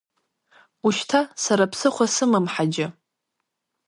Ушьҭа 0.87 1.19
сара 1.43 1.71
ԥсыхәа 1.71 2.05
сымам 2.15 2.45
Ҳаџьы… 2.53 2.87